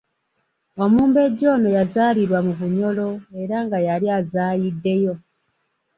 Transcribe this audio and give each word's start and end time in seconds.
Omumbejja 0.83 1.45
ono 1.55 1.69
yazaalirwa 1.77 2.39
mu 2.45 2.53
Bunyoro 2.59 3.09
era 3.41 3.57
nga 3.65 3.77
yali 3.87 4.07
azaayiddeyo. 4.17 5.13